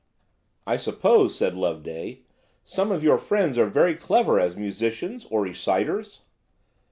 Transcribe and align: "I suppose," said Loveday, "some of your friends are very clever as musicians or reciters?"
"I 0.65 0.77
suppose," 0.77 1.35
said 1.35 1.53
Loveday, 1.53 2.21
"some 2.65 2.91
of 2.91 3.03
your 3.03 3.19
friends 3.19 3.59
are 3.59 3.67
very 3.67 3.93
clever 3.93 4.39
as 4.39 4.55
musicians 4.57 5.25
or 5.25 5.41
reciters?" 5.43 6.21